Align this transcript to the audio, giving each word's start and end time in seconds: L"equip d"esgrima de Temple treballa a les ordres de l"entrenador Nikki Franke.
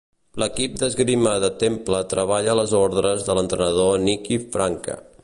L"equip 0.43 0.77
d"esgrima 0.83 1.33
de 1.43 1.51
Temple 1.65 2.01
treballa 2.15 2.51
a 2.55 2.57
les 2.63 2.73
ordres 2.81 3.29
de 3.29 3.35
l"entrenador 3.37 4.03
Nikki 4.09 4.43
Franke. 4.57 4.99